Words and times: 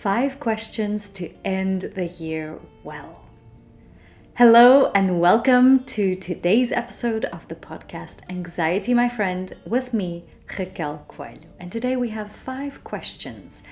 Five 0.00 0.40
questions 0.40 1.10
to 1.10 1.30
end 1.44 1.92
the 1.94 2.06
year 2.06 2.58
well. 2.82 3.20
Hello, 4.34 4.90
and 4.94 5.20
welcome 5.20 5.84
to 5.84 6.16
today's 6.16 6.72
episode 6.72 7.26
of 7.26 7.46
the 7.48 7.54
podcast 7.54 8.20
Anxiety, 8.30 8.94
My 8.94 9.10
Friend, 9.10 9.52
with 9.66 9.92
me, 9.92 10.24
Raquel 10.58 11.04
Coelho. 11.06 11.40
And 11.58 11.70
today 11.70 11.96
we 11.96 12.08
have 12.08 12.32
five 12.32 12.82
questions 12.82 13.62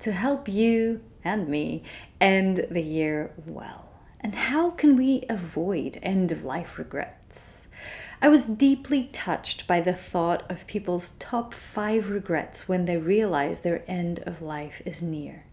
to 0.00 0.12
help 0.12 0.46
you 0.46 1.00
and 1.24 1.48
me 1.48 1.84
end 2.20 2.66
the 2.70 2.82
year 2.82 3.32
well. 3.46 3.88
And 4.20 4.34
how 4.34 4.68
can 4.68 4.94
we 4.94 5.24
avoid 5.30 5.98
end 6.02 6.30
of 6.30 6.44
life 6.44 6.76
regrets? 6.76 7.68
I 8.20 8.28
was 8.28 8.44
deeply 8.44 9.08
touched 9.10 9.66
by 9.66 9.80
the 9.80 9.94
thought 9.94 10.44
of 10.50 10.66
people's 10.66 11.12
top 11.18 11.54
five 11.54 12.10
regrets 12.10 12.68
when 12.68 12.84
they 12.84 12.98
realize 12.98 13.60
their 13.60 13.90
end 13.90 14.18
of 14.26 14.42
life 14.42 14.82
is 14.84 15.00
near. 15.00 15.44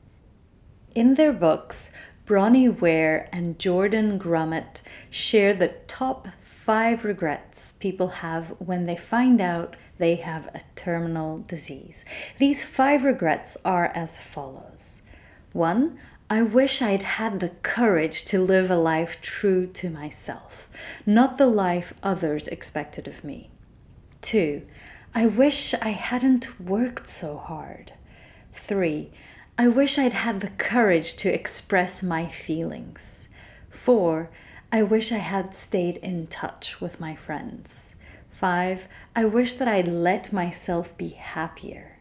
In 0.96 1.16
their 1.16 1.34
books, 1.34 1.92
Bronnie 2.26 2.70
Ware 2.70 3.28
and 3.34 3.60
Jordan 3.60 4.18
Grumet 4.18 4.82
share 5.10 5.54
the 5.54 5.76
top 5.88 6.30
five 6.42 7.04
regrets 7.04 7.74
people 7.74 8.08
have 8.08 8.56
when 8.60 8.86
they 8.86 8.96
find 8.96 9.42
out 9.42 9.76
they 9.98 10.16
have 10.16 10.48
a 10.56 10.62
terminal 10.78 11.40
disease. 11.40 12.06
These 12.38 12.64
five 12.64 13.04
regrets 13.04 13.58
are 13.66 13.92
as 13.94 14.22
follows 14.22 15.02
1. 15.52 16.00
I 16.30 16.42
wish 16.42 16.82
I'd 16.82 17.04
had 17.04 17.42
the 17.42 17.50
courage 17.62 18.24
to 18.26 18.42
live 18.42 18.72
a 18.72 18.78
life 18.78 19.20
true 19.20 19.68
to 19.68 19.90
myself, 19.90 20.70
not 21.06 21.38
the 21.38 21.46
life 21.46 21.94
others 22.04 22.48
expected 22.48 23.06
of 23.06 23.26
me. 23.26 23.50
2. 24.22 24.62
I 25.14 25.26
wish 25.26 25.74
I 25.74 25.90
hadn't 25.90 26.58
worked 26.60 27.10
so 27.10 27.38
hard. 27.38 27.92
3. 28.54 29.12
I 29.58 29.70
wish 29.70 29.98
I'd 29.98 30.12
had 30.12 30.42
the 30.42 30.50
courage 30.50 31.16
to 31.18 31.34
express 31.34 32.04
my 32.04 32.28
feelings. 32.28 33.30
4. 33.70 34.30
I 34.70 34.84
wish 34.84 35.14
I 35.14 35.20
had 35.20 35.56
stayed 35.56 35.96
in 35.98 36.28
touch 36.28 36.82
with 36.82 37.00
my 37.00 37.16
friends. 37.16 37.96
5. 38.32 38.90
I 39.16 39.24
wish 39.24 39.54
that 39.54 39.70
I'd 39.70 39.88
let 39.88 40.34
myself 40.34 40.98
be 40.98 41.10
happier. 41.10 42.00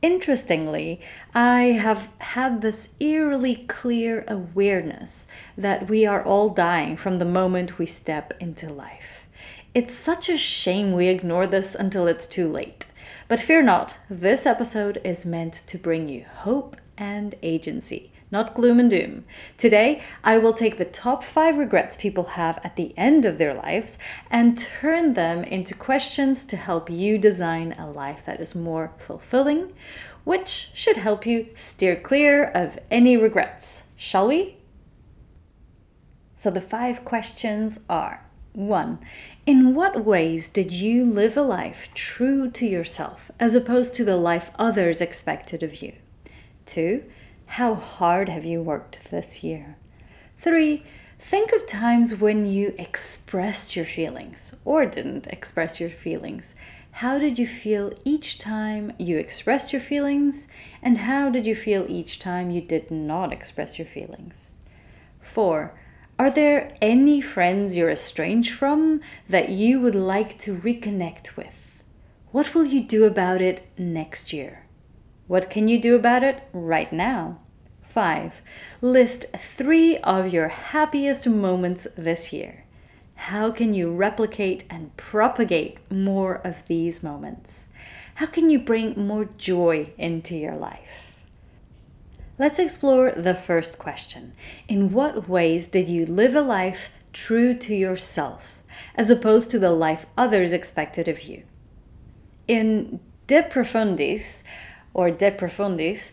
Interestingly, 0.00 1.02
I 1.34 1.78
have 1.78 2.08
had 2.18 2.62
this 2.62 2.88
eerily 2.98 3.66
clear 3.68 4.24
awareness 4.26 5.26
that 5.58 5.90
we 5.90 6.06
are 6.06 6.24
all 6.24 6.48
dying 6.48 6.96
from 6.96 7.18
the 7.18 7.26
moment 7.26 7.78
we 7.78 7.84
step 7.84 8.32
into 8.40 8.72
life. 8.72 9.26
It's 9.74 9.94
such 9.94 10.30
a 10.30 10.38
shame 10.38 10.92
we 10.92 11.08
ignore 11.08 11.46
this 11.46 11.74
until 11.74 12.06
it's 12.06 12.26
too 12.26 12.50
late. 12.50 12.86
But 13.32 13.40
fear 13.40 13.62
not, 13.62 13.96
this 14.10 14.44
episode 14.44 15.00
is 15.04 15.24
meant 15.24 15.62
to 15.66 15.78
bring 15.78 16.06
you 16.06 16.26
hope 16.40 16.76
and 16.98 17.34
agency, 17.42 18.12
not 18.30 18.52
gloom 18.52 18.78
and 18.78 18.90
doom. 18.90 19.24
Today, 19.56 20.02
I 20.22 20.36
will 20.36 20.52
take 20.52 20.76
the 20.76 20.84
top 20.84 21.24
five 21.24 21.56
regrets 21.56 21.96
people 21.96 22.24
have 22.36 22.60
at 22.62 22.76
the 22.76 22.92
end 22.94 23.24
of 23.24 23.38
their 23.38 23.54
lives 23.54 23.96
and 24.30 24.58
turn 24.58 25.14
them 25.14 25.44
into 25.44 25.74
questions 25.74 26.44
to 26.44 26.58
help 26.58 26.90
you 26.90 27.16
design 27.16 27.72
a 27.78 27.90
life 27.90 28.26
that 28.26 28.38
is 28.38 28.54
more 28.54 28.92
fulfilling, 28.98 29.72
which 30.24 30.70
should 30.74 30.98
help 30.98 31.24
you 31.24 31.48
steer 31.54 31.96
clear 31.96 32.44
of 32.44 32.78
any 32.90 33.16
regrets. 33.16 33.84
Shall 33.96 34.28
we? 34.28 34.58
So, 36.34 36.50
the 36.50 36.60
five 36.60 37.02
questions 37.06 37.80
are 37.88 38.26
1. 38.52 38.98
In 39.44 39.74
what 39.74 40.04
ways 40.04 40.46
did 40.46 40.70
you 40.70 41.04
live 41.04 41.36
a 41.36 41.42
life 41.42 41.88
true 41.94 42.48
to 42.52 42.64
yourself 42.64 43.32
as 43.40 43.56
opposed 43.56 43.92
to 43.94 44.04
the 44.04 44.16
life 44.16 44.52
others 44.56 45.00
expected 45.00 45.64
of 45.64 45.82
you? 45.82 45.94
2. 46.66 47.02
How 47.46 47.74
hard 47.74 48.28
have 48.28 48.44
you 48.44 48.62
worked 48.62 49.10
this 49.10 49.42
year? 49.42 49.76
3. 50.38 50.84
Think 51.18 51.50
of 51.50 51.66
times 51.66 52.14
when 52.14 52.46
you 52.46 52.72
expressed 52.78 53.74
your 53.74 53.84
feelings 53.84 54.54
or 54.64 54.86
didn't 54.86 55.26
express 55.26 55.80
your 55.80 55.90
feelings. 55.90 56.54
How 56.92 57.18
did 57.18 57.36
you 57.36 57.46
feel 57.48 57.92
each 58.04 58.38
time 58.38 58.92
you 58.96 59.18
expressed 59.18 59.72
your 59.72 59.82
feelings? 59.82 60.46
And 60.80 60.98
how 60.98 61.30
did 61.30 61.48
you 61.48 61.56
feel 61.56 61.84
each 61.88 62.20
time 62.20 62.52
you 62.52 62.60
did 62.60 62.92
not 62.92 63.32
express 63.32 63.76
your 63.76 63.88
feelings? 63.88 64.54
4. 65.18 65.74
Are 66.18 66.30
there 66.30 66.76
any 66.80 67.20
friends 67.20 67.74
you're 67.74 67.90
estranged 67.90 68.52
from 68.52 69.00
that 69.28 69.48
you 69.48 69.80
would 69.80 69.94
like 69.94 70.38
to 70.40 70.54
reconnect 70.56 71.36
with? 71.36 71.82
What 72.30 72.54
will 72.54 72.66
you 72.66 72.82
do 72.82 73.04
about 73.04 73.40
it 73.40 73.66
next 73.78 74.32
year? 74.32 74.66
What 75.26 75.50
can 75.50 75.68
you 75.68 75.80
do 75.80 75.94
about 75.94 76.22
it 76.22 76.42
right 76.52 76.92
now? 76.92 77.38
5. 77.82 78.40
List 78.80 79.26
three 79.36 79.98
of 79.98 80.32
your 80.32 80.48
happiest 80.48 81.26
moments 81.26 81.86
this 81.96 82.32
year. 82.32 82.64
How 83.14 83.50
can 83.50 83.74
you 83.74 83.92
replicate 83.92 84.64
and 84.70 84.96
propagate 84.96 85.78
more 85.90 86.36
of 86.36 86.66
these 86.68 87.02
moments? 87.02 87.66
How 88.16 88.26
can 88.26 88.50
you 88.50 88.58
bring 88.58 89.06
more 89.06 89.26
joy 89.38 89.92
into 89.96 90.36
your 90.36 90.56
life? 90.56 91.11
Let's 92.42 92.58
explore 92.58 93.12
the 93.12 93.36
first 93.36 93.78
question. 93.78 94.32
In 94.66 94.90
what 94.90 95.28
ways 95.28 95.68
did 95.68 95.88
you 95.88 96.04
live 96.04 96.34
a 96.34 96.40
life 96.40 96.90
true 97.12 97.54
to 97.58 97.72
yourself, 97.72 98.64
as 98.96 99.10
opposed 99.10 99.48
to 99.50 99.60
the 99.60 99.70
life 99.70 100.06
others 100.18 100.52
expected 100.52 101.06
of 101.06 101.22
you? 101.22 101.44
In 102.48 102.98
De 103.28 103.44
Profundis, 103.44 104.42
or 104.92 105.12
De 105.12 105.30
Profundis, 105.30 106.10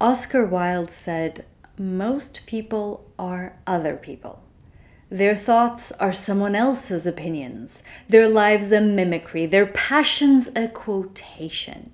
Oscar 0.00 0.44
Wilde 0.44 0.90
said, 0.90 1.44
Most 1.78 2.40
people 2.44 3.08
are 3.16 3.54
other 3.64 3.94
people. 3.94 4.42
Their 5.10 5.36
thoughts 5.36 5.92
are 5.92 6.12
someone 6.12 6.56
else's 6.56 7.06
opinions, 7.06 7.84
their 8.08 8.28
lives 8.28 8.72
a 8.72 8.80
mimicry, 8.80 9.46
their 9.46 9.66
passions 9.66 10.50
a 10.56 10.66
quotation. 10.66 11.92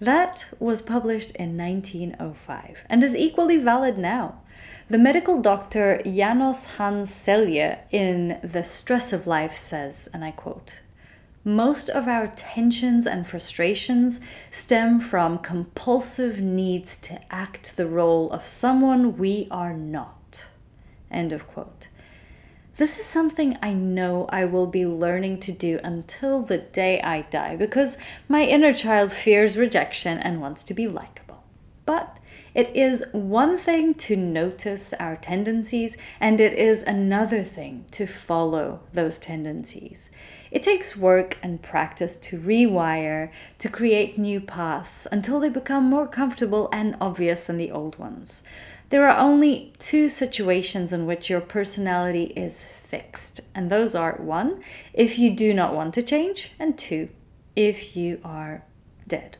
That 0.00 0.46
was 0.60 0.80
published 0.80 1.32
in 1.32 1.56
1905 1.56 2.84
and 2.88 3.02
is 3.02 3.16
equally 3.16 3.56
valid 3.56 3.98
now. 3.98 4.40
The 4.88 4.98
medical 4.98 5.42
doctor 5.42 6.00
Janos 6.04 6.76
Hans 6.76 7.10
Selye 7.10 7.78
in 7.90 8.38
The 8.42 8.64
Stress 8.64 9.12
of 9.12 9.26
Life 9.26 9.56
says, 9.56 10.08
and 10.14 10.24
I 10.24 10.30
quote, 10.30 10.80
most 11.44 11.88
of 11.88 12.06
our 12.06 12.28
tensions 12.28 13.06
and 13.06 13.26
frustrations 13.26 14.20
stem 14.50 15.00
from 15.00 15.38
compulsive 15.38 16.40
needs 16.40 16.96
to 16.98 17.20
act 17.32 17.76
the 17.76 17.86
role 17.86 18.30
of 18.30 18.46
someone 18.46 19.16
we 19.16 19.48
are 19.50 19.72
not. 19.72 20.48
End 21.10 21.32
of 21.32 21.46
quote. 21.48 21.88
This 22.78 23.00
is 23.00 23.06
something 23.06 23.58
I 23.60 23.72
know 23.72 24.26
I 24.28 24.44
will 24.44 24.68
be 24.68 24.86
learning 24.86 25.40
to 25.40 25.50
do 25.50 25.80
until 25.82 26.42
the 26.42 26.58
day 26.58 27.00
I 27.00 27.22
die 27.22 27.56
because 27.56 27.98
my 28.28 28.44
inner 28.44 28.72
child 28.72 29.10
fears 29.10 29.56
rejection 29.56 30.16
and 30.16 30.40
wants 30.40 30.62
to 30.62 30.74
be 30.74 30.86
likable. 30.86 31.42
But 31.86 32.18
it 32.54 32.74
is 32.76 33.04
one 33.10 33.58
thing 33.58 33.94
to 33.94 34.14
notice 34.14 34.92
our 34.94 35.16
tendencies, 35.16 35.98
and 36.20 36.40
it 36.40 36.52
is 36.52 36.84
another 36.84 37.42
thing 37.42 37.84
to 37.90 38.06
follow 38.06 38.80
those 38.92 39.18
tendencies. 39.18 40.08
It 40.52 40.62
takes 40.62 40.96
work 40.96 41.36
and 41.42 41.60
practice 41.60 42.16
to 42.18 42.38
rewire, 42.38 43.30
to 43.58 43.68
create 43.68 44.18
new 44.18 44.40
paths 44.40 45.06
until 45.10 45.40
they 45.40 45.50
become 45.50 45.84
more 45.84 46.06
comfortable 46.06 46.68
and 46.72 46.96
obvious 47.00 47.46
than 47.46 47.56
the 47.56 47.72
old 47.72 47.98
ones. 47.98 48.42
There 48.90 49.06
are 49.06 49.18
only 49.18 49.72
two 49.78 50.08
situations 50.08 50.92
in 50.92 51.04
which 51.04 51.28
your 51.28 51.42
personality 51.42 52.32
is 52.34 52.62
fixed, 52.62 53.40
and 53.54 53.70
those 53.70 53.94
are 53.94 54.14
one, 54.14 54.62
if 54.94 55.18
you 55.18 55.30
do 55.30 55.52
not 55.52 55.74
want 55.74 55.92
to 55.94 56.02
change, 56.02 56.52
and 56.58 56.78
two, 56.78 57.10
if 57.54 57.96
you 57.96 58.18
are 58.24 58.64
dead. 59.06 59.36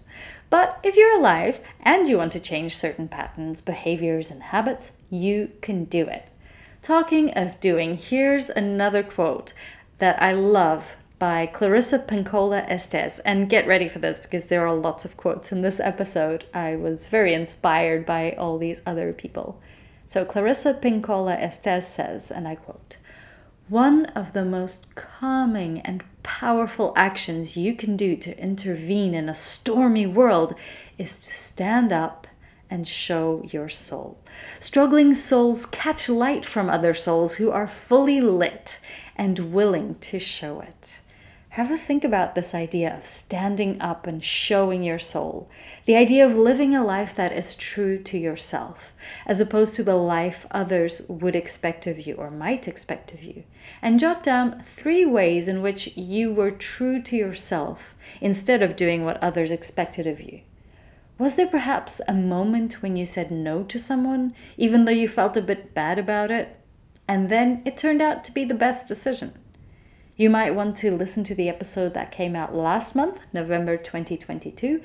But 0.51 0.79
if 0.83 0.97
you're 0.97 1.19
alive 1.19 1.61
and 1.81 2.09
you 2.09 2.19
want 2.19 2.33
to 2.33 2.41
change 2.41 2.77
certain 2.77 3.09
patterns, 3.09 3.61
behaviors, 3.63 4.31
and 4.31 4.43
habits, 4.43 4.93
you 5.09 5.53
can 5.63 5.85
do 5.85 6.07
it. 6.07 6.29
Talking 6.83 7.31
of 7.33 7.59
doing, 7.61 7.97
here's 7.97 8.51
another 8.51 9.03
quote 9.03 9.53
that 9.99 10.21
I 10.23 10.33
love 10.33 10.97
by 11.19 11.47
Clarissa 11.47 11.99
Pinkola 11.99 12.69
Estés. 12.71 13.21
And 13.25 13.49
get 13.49 13.67
ready 13.67 13.89
for 13.89 13.99
this 13.99 14.19
because 14.19 14.47
there 14.47 14.67
are 14.67 14.75
lots 14.75 15.05
of 15.05 15.17
quotes 15.17 15.51
in 15.51 15.63
this 15.63 15.81
episode. 15.81 16.45
I 16.55 16.77
was 16.77 17.07
very 17.07 17.35
inspired 17.35 18.07
by 18.07 18.33
all 18.33 18.59
these 18.59 18.81
other 18.87 19.13
people. 19.13 19.61
So 20.07 20.25
Clarissa 20.25 20.75
Pinkola 20.75 21.41
Estés 21.41 21.85
says, 21.85 22.31
and 22.31 22.47
I 22.47 22.55
quote, 22.55 22.97
one 23.69 24.07
of 24.07 24.33
the 24.33 24.45
most 24.45 24.95
calming 24.95 25.81
and 25.81 26.03
powerful 26.23 26.95
actions 26.97 27.57
you 27.57 27.75
can 27.75 27.97
do 27.97 28.17
to 28.17 28.39
intervene 28.41 29.15
in 29.15 29.29
a 29.29 29.35
stormy 29.35 30.07
world 30.07 30.55
is 30.97 31.19
to 31.19 31.35
stand 31.35 31.93
up 31.93 32.27
and 32.71 32.89
show 32.89 33.43
your 33.51 33.69
soul. 33.69 34.19
Struggling 34.61 35.15
souls 35.15 35.67
catch 35.67 36.09
light 36.09 36.47
from 36.47 36.71
other 36.71 36.95
souls 36.95 37.35
who 37.35 37.51
are 37.51 37.69
fully 37.69 38.21
lit 38.21 38.81
and 39.17 39.53
willing 39.53 39.97
to 39.97 40.19
show 40.19 40.61
it. 40.61 41.01
Have 41.59 41.73
a 41.73 41.77
think 41.77 42.05
about 42.05 42.37
this 42.37 42.55
idea 42.55 42.97
of 42.97 43.05
standing 43.05 43.81
up 43.81 44.07
and 44.07 44.23
showing 44.23 44.85
your 44.85 44.99
soul. 45.01 45.51
The 45.87 45.97
idea 45.97 46.25
of 46.25 46.37
living 46.37 46.73
a 46.73 46.85
life 46.85 47.17
that 47.17 47.33
is 47.33 47.57
true 47.57 48.01
to 48.05 48.17
yourself, 48.17 48.93
as 49.27 49.41
opposed 49.41 49.75
to 49.75 49.83
the 49.83 49.97
life 49.97 50.47
others 50.53 51.03
would 51.09 51.35
expect 51.35 51.89
of 51.89 52.07
you 52.07 52.15
or 52.15 52.31
might 52.31 52.69
expect 52.69 53.13
of 53.13 53.25
you. 53.25 53.43
And 53.83 53.99
jot 53.99 54.23
down 54.23 54.63
three 54.63 55.05
ways 55.05 55.49
in 55.49 55.61
which 55.61 55.97
you 55.97 56.33
were 56.33 56.53
true 56.53 57.03
to 57.03 57.17
yourself 57.17 57.97
instead 58.21 58.63
of 58.63 58.77
doing 58.77 59.05
what 59.05 59.21
others 59.21 59.51
expected 59.51 60.07
of 60.07 60.21
you. 60.21 60.43
Was 61.19 61.35
there 61.35 61.49
perhaps 61.49 62.01
a 62.07 62.15
moment 62.15 62.83
when 62.83 62.95
you 62.95 63.05
said 63.05 63.33
no 63.33 63.65
to 63.65 63.81
someone, 63.81 64.33
even 64.57 64.85
though 64.85 64.93
you 64.93 65.09
felt 65.09 65.37
a 65.37 65.43
bit 65.43 65.75
bad 65.75 65.99
about 65.99 66.31
it? 66.31 66.57
And 67.09 67.29
then 67.29 67.63
it 67.65 67.77
turned 67.77 68.01
out 68.01 68.23
to 68.25 68.33
be 68.33 68.45
the 68.45 68.55
best 68.55 68.87
decision. 68.87 69.33
You 70.19 70.31
might 70.31 70.53
want 70.53 70.77
to 70.79 70.91
listen 70.91 71.23
to 71.25 71.35
the 71.37 71.49
episode 71.49 71.95
that 71.95 72.11
came 72.11 72.35
out 72.35 72.53
last 72.53 72.97
month, 72.97 73.21
November 73.33 73.77
2022, 73.77 74.83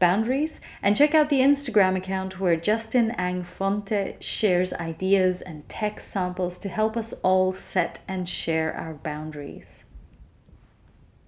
Boundaries, 0.00 0.60
and 0.82 0.96
check 0.96 1.14
out 1.14 1.28
the 1.28 1.38
Instagram 1.38 1.94
account 1.94 2.40
where 2.40 2.56
Justine 2.56 3.12
Ang 3.12 3.44
Fonte 3.44 4.16
shares 4.18 4.72
ideas 4.72 5.40
and 5.40 5.68
text 5.68 6.08
samples 6.08 6.58
to 6.58 6.68
help 6.68 6.96
us 6.96 7.12
all 7.22 7.54
set 7.54 8.00
and 8.08 8.28
share 8.28 8.74
our 8.74 8.94
boundaries. 8.94 9.84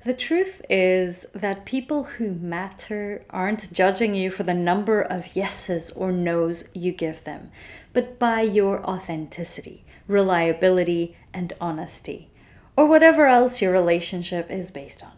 The 0.05 0.15
truth 0.15 0.61
is 0.69 1.25
that 1.33 1.65
people 1.65 2.05
who 2.05 2.33
matter 2.33 3.25
aren't 3.31 3.73
judging 3.73 4.17
you 4.17 4.33
for 4.33 4.43
the 4.43 4.53
number 4.53 5.01
of 5.01 5.37
yeses 5.37 5.93
or 5.93 6.11
nos 6.11 6.69
you 6.75 6.91
give 6.91 7.23
them, 7.23 7.53
but 7.93 8.19
by 8.19 8.41
your 8.41 8.85
authenticity, 8.85 9.85
reliability, 10.09 11.17
and 11.33 11.53
honesty 11.61 12.33
or 12.79 12.87
whatever 12.87 13.27
else 13.27 13.61
your 13.61 13.73
relationship 13.73 14.49
is 14.49 14.71
based 14.71 15.03
on. 15.03 15.11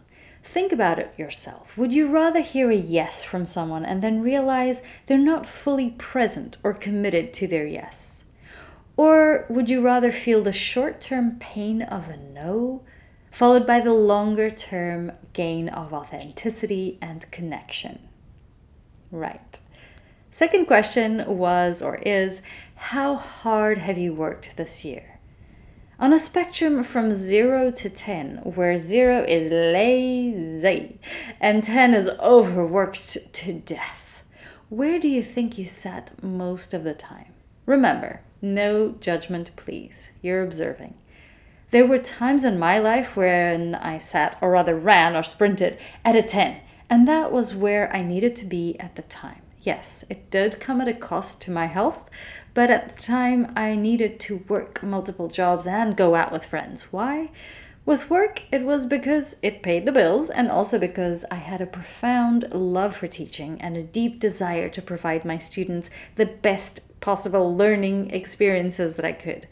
Think 0.43 0.73
about 0.73 0.99
it 0.99 1.13
yourself. 1.19 1.77
Would 1.77 1.93
you 1.93 2.09
rather 2.09 2.41
hear 2.41 2.71
a 2.71 2.75
yes 2.75 3.23
from 3.23 3.45
someone 3.45 3.85
and 3.85 4.03
then 4.03 4.23
realize 4.23 4.81
they're 5.05 5.19
not 5.19 5.45
fully 5.45 5.91
present 5.91 6.57
or 6.65 6.73
committed 6.73 7.35
to 7.35 7.47
their 7.47 7.67
yes? 7.67 8.25
Or 8.97 9.45
would 9.51 9.69
you 9.69 9.83
rather 9.83 10.11
feel 10.11 10.43
the 10.43 10.55
short 10.55 11.03
term 11.03 11.37
pain 11.39 11.83
of 11.83 12.09
a 12.09 12.17
no, 12.17 12.81
followed 13.31 13.67
by 13.67 13.81
the 13.81 13.93
longer 13.93 14.49
term 14.49 15.13
gain 15.35 15.69
of 15.69 15.93
authenticity 15.93 16.97
and 17.03 17.31
connection? 17.31 18.09
Right. 19.11 19.61
Second 20.33 20.65
question 20.65 21.27
was 21.27 21.83
or 21.83 21.97
is 21.97 22.41
How 22.77 23.17
hard 23.17 23.77
have 23.77 23.99
you 23.99 24.15
worked 24.15 24.57
this 24.57 24.83
year? 24.83 25.10
On 26.01 26.15
a 26.15 26.19
spectrum 26.19 26.83
from 26.83 27.13
0 27.13 27.73
to 27.73 27.91
10, 27.91 28.37
where 28.55 28.75
0 28.79 29.23
is 29.29 29.51
lazy 29.51 30.99
and 31.39 31.63
10 31.63 31.93
is 31.93 32.09
overworked 32.19 33.35
to 33.35 33.53
death, 33.53 34.23
where 34.71 34.99
do 34.99 35.09
you 35.09 35.23
think 35.23 35.59
you 35.59 35.67
sat 35.67 36.11
most 36.23 36.73
of 36.73 36.85
the 36.85 36.95
time? 36.95 37.35
Remember, 37.67 38.23
no 38.41 38.93
judgment, 38.93 39.51
please. 39.57 40.11
You're 40.23 40.43
observing. 40.43 40.95
There 41.71 41.87
were 41.87 41.99
times 41.99 42.45
in 42.47 42.59
my 42.59 42.79
life 42.79 43.15
when 43.15 43.75
I 43.75 43.99
sat, 43.99 44.37
or 44.41 44.53
rather 44.53 44.75
ran 44.75 45.15
or 45.15 45.23
sprinted, 45.23 45.77
at 46.03 46.17
a 46.17 46.23
10, 46.23 46.63
and 46.89 47.07
that 47.07 47.31
was 47.31 47.55
where 47.55 47.95
I 47.95 48.01
needed 48.01 48.35
to 48.37 48.47
be 48.47 48.75
at 48.81 48.97
the 48.97 49.03
time. 49.03 49.43
Yes, 49.63 50.05
it 50.09 50.31
did 50.31 50.59
come 50.59 50.81
at 50.81 50.89
a 50.89 50.95
cost 50.95 51.43
to 51.43 51.51
my 51.51 51.67
health, 51.67 52.09
but 52.55 52.71
at 52.71 52.97
the 52.97 53.03
time 53.03 53.53
I 53.55 53.75
needed 53.75 54.19
to 54.21 54.45
work 54.49 54.83
multiple 54.83 55.29
jobs 55.29 55.67
and 55.67 55.97
go 55.97 56.15
out 56.15 56.33
with 56.33 56.47
friends. 56.47 56.85
Why? 56.93 57.31
With 57.85 58.09
work, 58.09 58.43
it 58.51 58.63
was 58.63 58.87
because 58.87 59.37
it 59.43 59.63
paid 59.63 59.85
the 59.85 59.93
bills 59.93 60.31
and 60.31 60.51
also 60.51 60.79
because 60.79 61.25
I 61.31 61.37
had 61.37 61.61
a 61.61 61.67
profound 61.67 62.51
love 62.53 62.97
for 62.97 63.07
teaching 63.07 63.61
and 63.61 63.77
a 63.77 63.83
deep 63.83 64.19
desire 64.19 64.69
to 64.71 64.83
provide 64.83 65.25
my 65.25 65.37
students 65.37 65.91
the 66.15 66.27
best 66.27 66.81
possible 67.01 67.55
learning 67.55 68.11
experiences 68.13 68.95
that 68.95 69.05
I 69.05 69.13
could. 69.13 69.47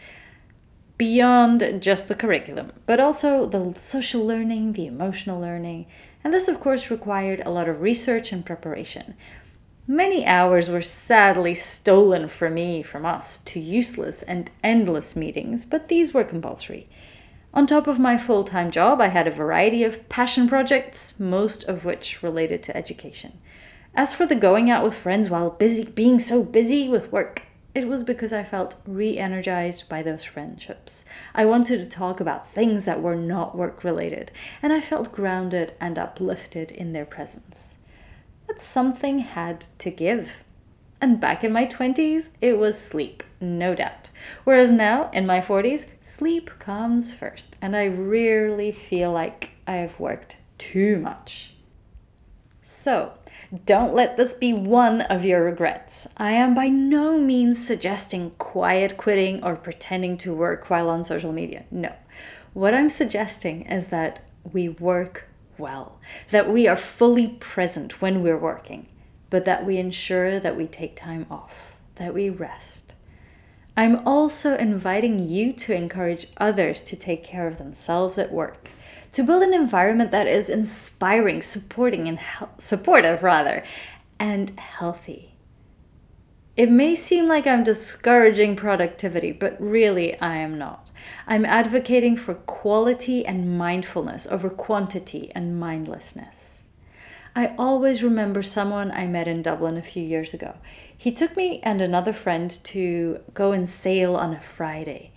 Beyond 0.97 1.83
just 1.83 2.09
the 2.09 2.15
curriculum, 2.15 2.73
but 2.87 2.99
also 2.99 3.47
the 3.47 3.79
social 3.79 4.27
learning, 4.27 4.73
the 4.73 4.87
emotional 4.87 5.41
learning, 5.41 5.87
and 6.25 6.33
this, 6.33 6.49
of 6.49 6.61
course, 6.61 6.91
required 6.91 7.43
a 7.45 7.51
lot 7.51 7.69
of 7.69 7.81
research 7.81 8.33
and 8.33 8.45
preparation. 8.45 9.15
Many 9.91 10.27
hours 10.27 10.69
were 10.69 10.83
sadly 10.83 11.55
stolen 11.55 12.29
from 12.29 12.53
me, 12.53 12.83
from 12.83 13.07
us, 13.07 13.39
to 13.39 13.59
useless 13.59 14.23
and 14.23 14.51
endless 14.63 15.17
meetings, 15.17 15.65
but 15.65 15.89
these 15.89 16.13
were 16.13 16.25
compulsory. 16.25 16.91
On 17.55 17.67
top 17.67 17.87
of 17.87 17.99
my 17.99 18.19
full 18.19 18.45
time 18.45 18.71
job, 18.71 19.01
I 19.01 19.07
had 19.07 19.27
a 19.27 19.31
variety 19.31 19.85
of 19.85 20.07
passion 20.11 20.47
projects, 20.47 21.19
most 21.19 21.65
of 21.65 21.87
which 21.87 22.23
related 22.23 22.63
to 22.65 22.77
education. 22.77 23.39
As 23.95 24.13
for 24.13 24.27
the 24.27 24.35
going 24.35 24.71
out 24.71 24.85
with 24.85 24.95
friends 24.95 25.31
while 25.31 25.49
busy 25.49 25.85
being 25.85 26.19
so 26.19 26.45
busy 26.45 26.87
with 26.87 27.11
work, 27.11 27.45
it 27.75 27.89
was 27.89 28.05
because 28.05 28.31
I 28.31 28.45
felt 28.45 28.77
re 28.87 29.17
energized 29.17 29.89
by 29.89 30.03
those 30.03 30.23
friendships. 30.23 31.07
I 31.35 31.47
wanted 31.47 31.79
to 31.79 31.87
talk 31.87 32.21
about 32.21 32.47
things 32.47 32.85
that 32.85 33.01
were 33.01 33.17
not 33.17 33.57
work 33.57 33.83
related, 33.83 34.33
and 34.63 34.71
I 34.71 34.83
felt 34.83 35.13
grounded 35.13 35.73
and 35.81 35.99
uplifted 35.99 36.73
in 36.73 36.93
their 36.93 37.07
presence 37.07 37.78
but 38.49 38.61
something 38.61 39.21
had 39.21 39.67
to 39.79 39.91
give. 39.93 40.43
And 41.01 41.21
back 41.21 41.45
in 41.45 41.53
my 41.53 41.65
20s, 41.65 42.31
it 42.41 42.59
was 42.59 42.81
sleep, 42.81 43.23
no 43.41 43.77
doubt. 43.77 44.11
Whereas 44.43 44.73
now, 44.73 45.11
in 45.13 45.27
my 45.27 45.41
40s, 45.41 45.87
sleep 46.03 46.51
comes 46.59 47.15
first, 47.15 47.55
and 47.63 47.77
I 47.77 47.87
rarely 47.87 48.73
feel 48.73 49.13
like 49.13 49.51
I 49.65 49.77
have 49.77 50.01
worked 50.01 50.37
too 50.57 50.99
much. 50.99 51.55
So, 52.63 53.13
don't 53.65 53.95
let 53.95 54.17
this 54.17 54.35
be 54.35 54.53
one 54.53 55.03
of 55.03 55.25
your 55.25 55.45
regrets. 55.45 56.09
I 56.17 56.33
am 56.33 56.55
by 56.55 56.69
no 56.69 57.17
means 57.19 57.65
suggesting 57.65 58.33
quiet 58.33 58.97
quitting 58.97 59.43
or 59.45 59.55
pretending 59.55 60.19
to 60.19 60.35
work 60.35 60.69
while 60.69 60.91
on 60.91 61.05
social 61.05 61.33
media. 61.33 61.65
No. 61.71 61.95
What 62.55 62.75
I'm 62.75 62.91
suggesting 62.91 63.63
is 63.63 63.89
that 63.89 64.21
we 64.53 64.69
work 64.69 65.28
well, 65.59 65.99
that 66.31 66.51
we 66.51 66.67
are 66.67 66.77
fully 66.77 67.29
present 67.41 68.01
when 68.01 68.23
we're 68.23 68.39
working, 68.39 68.87
but 69.31 69.45
that 69.45 69.67
we 69.67 69.79
ensure 69.79 70.39
that 70.39 70.57
we 70.57 70.67
take 70.67 70.97
time 70.97 71.27
off, 71.31 71.77
that 71.97 72.15
we 72.15 72.31
rest. 72.31 72.95
I'm 73.77 74.07
also 74.07 74.57
inviting 74.57 75.19
you 75.19 75.53
to 75.53 75.75
encourage 75.75 76.27
others 76.37 76.81
to 76.83 76.97
take 76.97 77.23
care 77.23 77.47
of 77.47 77.59
themselves 77.59 78.19
at 78.19 78.33
work, 78.33 78.71
to 79.13 79.23
build 79.23 79.43
an 79.43 79.55
environment 79.55 80.11
that 80.11 80.27
is 80.27 80.51
inspiring, 80.51 81.43
supporting, 81.43 82.09
and 82.09 82.19
he- 82.19 82.47
supportive 82.59 83.23
rather, 83.23 83.63
and 84.19 84.51
healthy. 84.59 85.37
It 86.57 86.73
may 86.73 86.97
seem 86.97 87.29
like 87.29 87.47
I'm 87.47 87.63
discouraging 87.63 88.57
productivity, 88.57 89.31
but 89.31 89.57
really 89.61 90.21
I 90.21 90.39
am 90.39 90.59
not. 90.59 90.88
I'm 91.27 91.45
advocating 91.45 92.17
for 92.17 92.35
quality 92.35 93.25
and 93.25 93.59
mindfulness 93.59 94.27
over 94.27 94.51
quantity 94.51 95.31
and 95.35 95.59
mindlessness. 95.59 96.63
I 97.37 97.55
always 97.59 98.03
remember 98.03 98.43
someone 98.43 98.91
I 98.91 99.07
met 99.07 99.29
in 99.29 99.43
Dublin 99.43 99.77
a 99.77 99.83
few 99.83 100.03
years 100.03 100.35
ago. 100.35 100.57
He 100.97 101.13
took 101.13 101.37
me 101.37 101.61
and 101.63 101.81
another 101.81 102.13
friend 102.13 102.51
to 102.65 103.21
go 103.35 103.53
and 103.53 103.69
sail 103.69 104.17
on 104.17 104.33
a 104.33 104.41
Friday. 104.41 105.13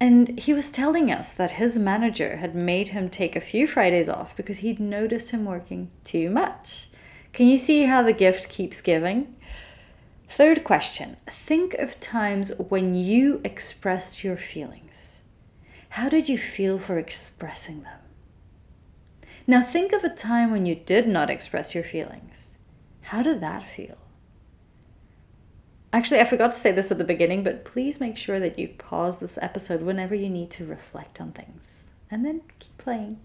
And 0.00 0.38
he 0.38 0.52
was 0.52 0.70
telling 0.70 1.10
us 1.10 1.32
that 1.34 1.52
his 1.52 1.78
manager 1.78 2.36
had 2.36 2.54
made 2.54 2.88
him 2.88 3.08
take 3.08 3.34
a 3.34 3.40
few 3.40 3.66
Fridays 3.66 4.08
off 4.08 4.36
because 4.36 4.58
he'd 4.58 4.78
noticed 4.78 5.30
him 5.30 5.44
working 5.44 5.90
too 6.04 6.30
much. 6.30 6.88
Can 7.32 7.48
you 7.48 7.56
see 7.56 7.84
how 7.84 8.02
the 8.02 8.12
gift 8.12 8.48
keeps 8.48 8.80
giving? 8.80 9.34
Third 10.28 10.62
question 10.62 11.16
Think 11.26 11.74
of 11.74 11.98
times 12.00 12.52
when 12.58 12.94
you 12.94 13.40
expressed 13.44 14.22
your 14.22 14.36
feelings. 14.36 15.22
How 15.90 16.08
did 16.08 16.28
you 16.28 16.38
feel 16.38 16.78
for 16.78 16.98
expressing 16.98 17.82
them? 17.82 18.00
Now 19.46 19.62
think 19.62 19.92
of 19.92 20.04
a 20.04 20.14
time 20.14 20.50
when 20.50 20.66
you 20.66 20.74
did 20.74 21.08
not 21.08 21.30
express 21.30 21.74
your 21.74 21.84
feelings. 21.84 22.58
How 23.00 23.22
did 23.22 23.40
that 23.40 23.66
feel? 23.66 23.96
Actually, 25.90 26.20
I 26.20 26.24
forgot 26.24 26.52
to 26.52 26.58
say 26.58 26.70
this 26.70 26.90
at 26.90 26.98
the 26.98 27.04
beginning, 27.04 27.42
but 27.42 27.64
please 27.64 27.98
make 27.98 28.18
sure 28.18 28.38
that 28.38 28.58
you 28.58 28.68
pause 28.68 29.18
this 29.18 29.38
episode 29.40 29.80
whenever 29.80 30.14
you 30.14 30.28
need 30.28 30.50
to 30.50 30.66
reflect 30.66 31.18
on 31.18 31.32
things 31.32 31.88
and 32.10 32.26
then 32.26 32.42
keep 32.58 32.76
playing. 32.76 33.18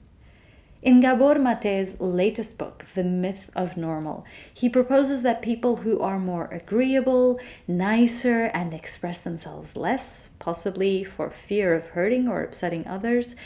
In 0.84 1.00
Gabor 1.00 1.36
Maté's 1.36 2.02
latest 2.02 2.58
book, 2.58 2.86
The 2.94 3.06
Myth 3.06 3.50
of 3.56 3.78
Normal, 3.78 4.26
he 4.54 4.68
proposes 4.68 5.22
that 5.22 5.42
people 5.42 5.78
who 5.78 6.02
are 6.02 6.20
more 6.20 6.48
agreeable, 6.48 7.40
nicer, 7.70 8.48
and 8.54 8.74
express 8.74 9.20
themselves 9.20 9.78
less, 9.78 10.32
possibly 10.40 11.06
for 11.06 11.30
fear 11.30 11.74
of 11.74 11.92
hurting 11.92 12.28
or 12.28 12.44
upsetting 12.44 12.86
others, 12.86 13.38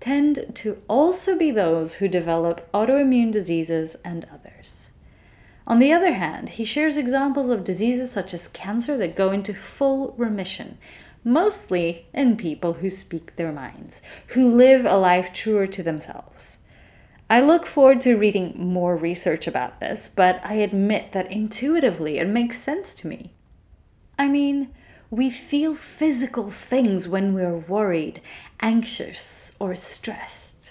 tend 0.00 0.52
to 0.54 0.80
also 0.88 1.36
be 1.36 1.50
those 1.50 1.94
who 1.96 2.08
develop 2.08 2.66
autoimmune 2.72 3.30
diseases 3.30 3.96
and 4.02 4.26
others. 4.32 4.90
On 5.66 5.80
the 5.80 5.92
other 5.92 6.14
hand, 6.14 6.48
he 6.48 6.64
shares 6.64 6.96
examples 6.96 7.50
of 7.50 7.62
diseases 7.62 8.10
such 8.10 8.32
as 8.32 8.48
cancer 8.48 8.96
that 8.96 9.14
go 9.14 9.32
into 9.32 9.52
full 9.52 10.14
remission, 10.16 10.78
mostly 11.22 12.06
in 12.14 12.38
people 12.38 12.74
who 12.74 12.88
speak 12.88 13.36
their 13.36 13.52
minds, 13.52 14.00
who 14.28 14.50
live 14.50 14.86
a 14.86 14.96
life 14.96 15.30
truer 15.34 15.66
to 15.66 15.82
themselves. 15.82 16.56
I 17.28 17.40
look 17.40 17.66
forward 17.66 18.00
to 18.02 18.16
reading 18.16 18.54
more 18.56 18.96
research 18.96 19.48
about 19.48 19.80
this, 19.80 20.08
but 20.08 20.40
I 20.44 20.54
admit 20.54 21.10
that 21.10 21.30
intuitively 21.30 22.18
it 22.18 22.28
makes 22.28 22.60
sense 22.60 22.94
to 22.94 23.08
me. 23.08 23.32
I 24.16 24.28
mean, 24.28 24.72
we 25.10 25.30
feel 25.30 25.74
physical 25.74 26.50
things 26.50 27.08
when 27.08 27.34
we're 27.34 27.56
worried, 27.56 28.20
anxious, 28.60 29.54
or 29.58 29.74
stressed. 29.74 30.70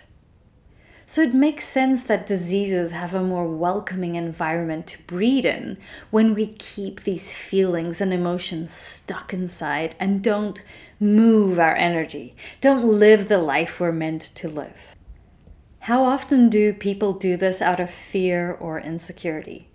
So 1.06 1.22
it 1.22 1.36
makes 1.36 1.68
sense 1.68 2.04
that 2.04 2.26
diseases 2.26 2.92
have 2.92 3.14
a 3.14 3.22
more 3.22 3.48
welcoming 3.48 4.16
environment 4.16 4.88
to 4.88 5.04
breed 5.04 5.44
in 5.44 5.78
when 6.10 6.34
we 6.34 6.48
keep 6.48 7.02
these 7.02 7.36
feelings 7.36 8.00
and 8.00 8.14
emotions 8.14 8.74
stuck 8.74 9.34
inside 9.34 9.96
and 10.00 10.24
don't 10.24 10.64
move 11.02 11.60
our 11.60 11.76
energy, 11.76 12.34
don't 12.62 12.86
live 12.86 13.28
the 13.28 13.40
life 13.40 13.80
we're 13.80 13.92
meant 13.92 14.22
to 14.36 14.48
live. 14.48 14.95
How 15.86 16.04
often 16.04 16.50
do 16.50 16.74
people 16.74 17.14
do 17.14 17.38
this 17.38 17.62
out 17.62 17.80
of 17.80 17.92
fear 17.92 18.52
or 18.54 18.80
insecurity? 18.80 19.70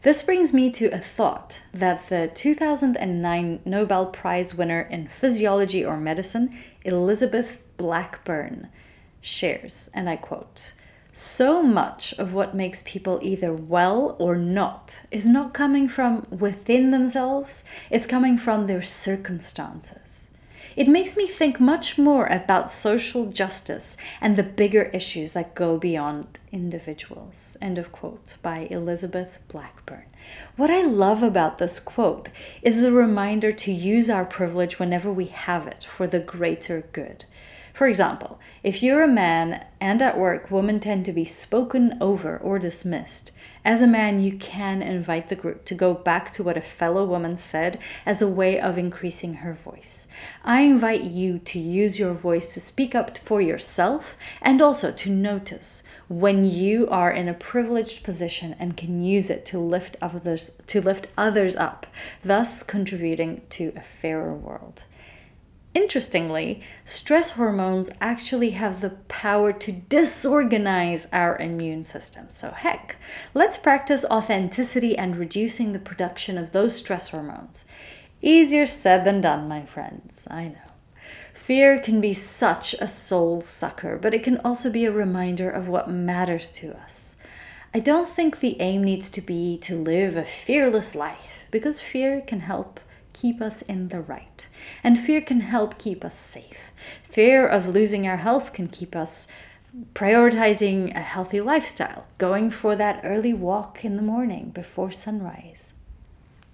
This 0.00 0.22
brings 0.22 0.54
me 0.54 0.70
to 0.70 0.86
a 0.86 0.98
thought 0.98 1.60
that 1.74 2.08
the 2.08 2.30
2009 2.34 3.60
Nobel 3.66 4.06
Prize 4.06 4.54
winner 4.54 4.80
in 4.80 5.06
physiology 5.06 5.84
or 5.84 5.98
medicine, 5.98 6.56
Elizabeth 6.82 7.60
Blackburn, 7.76 8.68
shares, 9.20 9.90
and 9.92 10.08
I 10.08 10.16
quote 10.16 10.72
So 11.12 11.62
much 11.62 12.14
of 12.14 12.32
what 12.32 12.54
makes 12.56 12.82
people 12.86 13.18
either 13.20 13.52
well 13.52 14.16
or 14.18 14.34
not 14.34 15.02
is 15.10 15.26
not 15.26 15.52
coming 15.52 15.90
from 15.90 16.26
within 16.30 16.90
themselves, 16.90 17.64
it's 17.90 18.06
coming 18.06 18.38
from 18.38 18.66
their 18.66 18.80
circumstances. 18.80 20.30
It 20.78 20.86
makes 20.86 21.16
me 21.16 21.26
think 21.26 21.58
much 21.58 21.98
more 21.98 22.26
about 22.26 22.70
social 22.70 23.32
justice 23.32 23.96
and 24.20 24.36
the 24.36 24.44
bigger 24.44 24.84
issues 24.92 25.32
that 25.32 25.56
go 25.56 25.76
beyond 25.76 26.38
individuals. 26.52 27.56
End 27.60 27.78
of 27.78 27.90
quote 27.90 28.36
by 28.42 28.68
Elizabeth 28.70 29.40
Blackburn. 29.48 30.04
What 30.54 30.70
I 30.70 30.82
love 30.82 31.20
about 31.24 31.58
this 31.58 31.80
quote 31.80 32.28
is 32.62 32.80
the 32.80 32.92
reminder 32.92 33.50
to 33.50 33.72
use 33.72 34.08
our 34.08 34.24
privilege 34.24 34.78
whenever 34.78 35.12
we 35.12 35.24
have 35.24 35.66
it 35.66 35.82
for 35.82 36.06
the 36.06 36.20
greater 36.20 36.86
good. 36.92 37.24
For 37.74 37.88
example, 37.88 38.38
if 38.62 38.80
you're 38.80 39.02
a 39.02 39.08
man 39.08 39.64
and 39.80 40.00
at 40.00 40.16
work 40.16 40.48
women 40.48 40.78
tend 40.78 41.04
to 41.06 41.12
be 41.12 41.24
spoken 41.24 41.98
over 42.00 42.36
or 42.38 42.60
dismissed, 42.60 43.32
as 43.68 43.82
a 43.82 43.86
man, 43.86 44.18
you 44.18 44.32
can 44.32 44.80
invite 44.80 45.28
the 45.28 45.36
group 45.36 45.66
to 45.66 45.74
go 45.74 45.92
back 45.92 46.32
to 46.32 46.42
what 46.42 46.56
a 46.56 46.62
fellow 46.62 47.04
woman 47.04 47.36
said 47.36 47.78
as 48.06 48.22
a 48.22 48.26
way 48.26 48.58
of 48.58 48.78
increasing 48.78 49.34
her 49.34 49.52
voice. 49.52 50.08
I 50.42 50.62
invite 50.62 51.02
you 51.02 51.38
to 51.40 51.58
use 51.58 51.98
your 51.98 52.14
voice 52.14 52.54
to 52.54 52.60
speak 52.60 52.94
up 52.94 53.18
for 53.18 53.42
yourself 53.42 54.16
and 54.40 54.62
also 54.62 54.90
to 54.90 55.10
notice 55.10 55.82
when 56.08 56.46
you 56.46 56.88
are 56.88 57.10
in 57.10 57.28
a 57.28 57.34
privileged 57.34 58.04
position 58.04 58.56
and 58.58 58.74
can 58.74 59.04
use 59.04 59.28
it 59.28 59.44
to 59.44 59.58
lift 59.58 59.98
others 60.00 60.50
to 60.68 60.80
lift 60.80 61.08
others 61.18 61.54
up, 61.54 61.86
thus 62.24 62.62
contributing 62.62 63.42
to 63.50 63.74
a 63.76 63.82
fairer 63.82 64.32
world. 64.32 64.86
Interestingly, 65.74 66.62
stress 66.84 67.30
hormones 67.30 67.90
actually 68.00 68.50
have 68.50 68.80
the 68.80 68.90
power 68.90 69.52
to 69.52 69.72
disorganize 69.72 71.06
our 71.12 71.36
immune 71.38 71.84
system. 71.84 72.26
So, 72.30 72.50
heck, 72.50 72.96
let's 73.34 73.56
practice 73.56 74.04
authenticity 74.10 74.96
and 74.96 75.16
reducing 75.16 75.72
the 75.72 75.78
production 75.78 76.38
of 76.38 76.52
those 76.52 76.76
stress 76.76 77.08
hormones. 77.08 77.64
Easier 78.20 78.66
said 78.66 79.04
than 79.04 79.20
done, 79.20 79.46
my 79.46 79.64
friends, 79.66 80.26
I 80.30 80.48
know. 80.48 80.72
Fear 81.32 81.80
can 81.80 82.00
be 82.00 82.12
such 82.12 82.74
a 82.74 82.88
soul 82.88 83.40
sucker, 83.40 83.96
but 83.96 84.12
it 84.12 84.22
can 84.22 84.38
also 84.38 84.70
be 84.70 84.84
a 84.84 84.92
reminder 84.92 85.48
of 85.48 85.68
what 85.68 85.88
matters 85.88 86.50
to 86.52 86.76
us. 86.76 87.16
I 87.72 87.78
don't 87.78 88.08
think 88.08 88.40
the 88.40 88.60
aim 88.60 88.82
needs 88.82 89.08
to 89.10 89.20
be 89.20 89.56
to 89.58 89.80
live 89.80 90.16
a 90.16 90.24
fearless 90.24 90.94
life, 90.94 91.46
because 91.50 91.80
fear 91.80 92.20
can 92.20 92.40
help 92.40 92.80
keep 93.20 93.40
us 93.40 93.62
in 93.62 93.88
the 93.88 94.00
right. 94.00 94.48
And 94.84 94.98
fear 94.98 95.20
can 95.20 95.40
help 95.40 95.78
keep 95.78 96.04
us 96.04 96.18
safe. 96.18 96.72
Fear 97.10 97.46
of 97.46 97.68
losing 97.68 98.06
our 98.06 98.18
health 98.18 98.52
can 98.52 98.68
keep 98.68 98.94
us 98.94 99.26
prioritizing 99.94 100.94
a 100.96 101.00
healthy 101.00 101.40
lifestyle, 101.40 102.06
going 102.16 102.50
for 102.50 102.76
that 102.76 103.00
early 103.04 103.32
walk 103.32 103.84
in 103.84 103.96
the 103.96 104.02
morning 104.02 104.50
before 104.50 104.90
sunrise. 104.90 105.72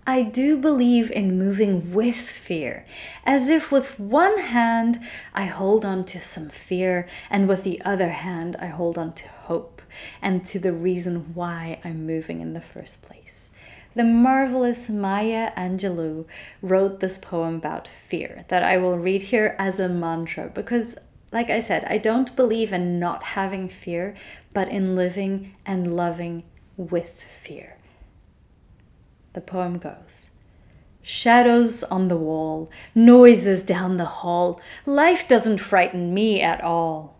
I 0.06 0.23
do 0.23 0.59
believe 0.59 1.11
in 1.11 1.38
moving 1.38 1.94
with 1.94 2.16
fear, 2.16 2.85
as 3.25 3.49
if 3.49 3.73
with 3.73 3.99
one 3.99 4.38
hand 4.38 5.00
I 5.33 5.47
hold 5.47 5.85
on 5.85 6.04
to 6.06 6.21
some 6.21 6.50
fear, 6.50 7.06
and 7.30 7.49
with 7.49 7.64
the 7.64 7.80
other 7.83 8.11
hand 8.11 8.56
I 8.61 8.66
hold 8.66 8.99
on 8.99 9.14
to 9.14 9.28
hope 9.28 9.80
and 10.21 10.47
to 10.49 10.59
the 10.59 10.73
reason 10.73 11.33
why 11.35 11.80
I'm 11.85 12.04
moving 12.04 12.40
in 12.40 12.52
the 12.52 12.61
first 12.61 13.00
place. 13.00 13.23
The 13.96 14.02
marvelous 14.04 14.90
Maya 14.90 15.52
Angelou 15.56 16.24
wrote 16.60 16.98
this 16.98 17.16
poem 17.16 17.54
about 17.54 17.86
fear 17.86 18.44
that 18.48 18.64
I 18.64 18.76
will 18.76 18.98
read 18.98 19.22
here 19.24 19.54
as 19.56 19.78
a 19.78 19.88
mantra 19.88 20.48
because, 20.48 20.96
like 21.30 21.48
I 21.48 21.60
said, 21.60 21.84
I 21.84 21.98
don't 21.98 22.34
believe 22.34 22.72
in 22.72 22.98
not 22.98 23.22
having 23.22 23.68
fear, 23.68 24.16
but 24.52 24.68
in 24.68 24.96
living 24.96 25.54
and 25.64 25.94
loving 25.94 26.42
with 26.76 27.22
fear. 27.40 27.76
The 29.34 29.40
poem 29.40 29.78
goes. 29.78 30.28
Shadows 31.00 31.84
on 31.84 32.08
the 32.08 32.16
wall, 32.16 32.70
noises 32.96 33.62
down 33.62 33.96
the 33.96 34.06
hall. 34.06 34.60
Life 34.86 35.28
doesn't 35.28 35.58
frighten 35.58 36.12
me 36.12 36.40
at 36.40 36.60
all. 36.62 37.16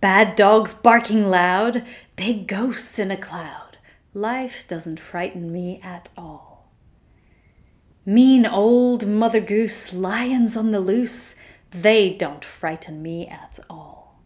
Bad 0.00 0.36
dogs 0.36 0.74
barking 0.74 1.28
loud, 1.28 1.82
big 2.14 2.46
ghosts 2.46 3.00
in 3.00 3.10
a 3.10 3.16
cloud. 3.16 3.63
Life 4.16 4.64
doesn't 4.68 5.00
frighten 5.00 5.50
me 5.50 5.80
at 5.82 6.08
all. 6.16 6.68
Mean 8.06 8.46
old 8.46 9.08
Mother 9.08 9.40
Goose, 9.40 9.92
lions 9.92 10.56
on 10.56 10.70
the 10.70 10.78
loose, 10.78 11.34
they 11.72 12.10
don't 12.10 12.44
frighten 12.44 13.02
me 13.02 13.26
at 13.26 13.58
all. 13.68 14.20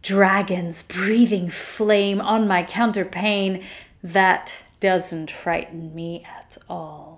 Dragons 0.00 0.82
breathing 0.82 1.50
flame 1.50 2.18
on 2.20 2.48
my 2.48 2.62
counterpane, 2.62 3.62
that 4.02 4.54
doesn't 4.80 5.30
frighten 5.30 5.94
me 5.94 6.24
at 6.24 6.56
all. 6.68 7.17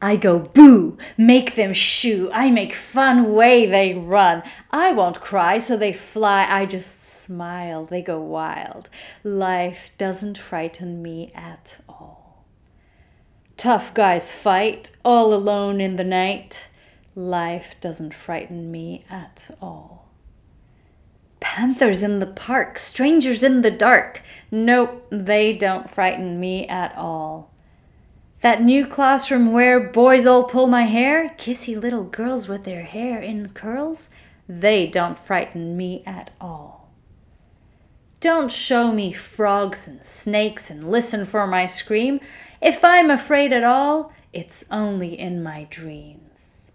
I 0.00 0.16
go 0.16 0.38
boo, 0.38 0.96
make 1.16 1.56
them 1.56 1.72
shoo, 1.72 2.30
I 2.32 2.50
make 2.50 2.74
fun 2.74 3.32
way 3.34 3.66
they 3.66 3.94
run. 3.94 4.44
I 4.70 4.92
won't 4.92 5.20
cry 5.20 5.58
so 5.58 5.76
they 5.76 5.92
fly, 5.92 6.46
I 6.48 6.66
just 6.66 7.02
smile, 7.02 7.84
they 7.84 8.00
go 8.00 8.20
wild. 8.20 8.88
Life 9.24 9.90
doesn't 9.98 10.38
frighten 10.38 11.02
me 11.02 11.32
at 11.34 11.78
all. 11.88 12.44
Tough 13.56 13.92
guys 13.92 14.32
fight 14.32 14.92
all 15.04 15.34
alone 15.34 15.80
in 15.80 15.96
the 15.96 16.04
night. 16.04 16.68
Life 17.16 17.74
doesn't 17.80 18.14
frighten 18.14 18.70
me 18.70 19.04
at 19.10 19.50
all. 19.60 20.08
Panthers 21.40 22.04
in 22.04 22.20
the 22.20 22.26
park, 22.26 22.78
strangers 22.78 23.42
in 23.42 23.62
the 23.62 23.70
dark. 23.72 24.22
Nope, 24.52 25.08
they 25.10 25.52
don't 25.52 25.90
frighten 25.90 26.38
me 26.38 26.68
at 26.68 26.96
all. 26.96 27.50
That 28.40 28.62
new 28.62 28.86
classroom 28.86 29.52
where 29.52 29.80
boys 29.80 30.24
all 30.24 30.44
pull 30.44 30.68
my 30.68 30.84
hair, 30.84 31.30
kissy 31.38 31.80
little 31.80 32.04
girls 32.04 32.46
with 32.46 32.62
their 32.64 32.84
hair 32.84 33.20
in 33.20 33.48
curls, 33.48 34.10
they 34.48 34.86
don't 34.86 35.18
frighten 35.18 35.76
me 35.76 36.04
at 36.06 36.30
all. 36.40 36.88
Don't 38.20 38.50
show 38.50 38.92
me 38.92 39.12
frogs 39.12 39.88
and 39.88 40.04
snakes 40.06 40.70
and 40.70 40.88
listen 40.88 41.24
for 41.24 41.46
my 41.46 41.66
scream. 41.66 42.20
If 42.60 42.84
I'm 42.84 43.10
afraid 43.10 43.52
at 43.52 43.64
all, 43.64 44.12
it's 44.32 44.64
only 44.70 45.18
in 45.18 45.42
my 45.42 45.66
dreams. 45.68 46.70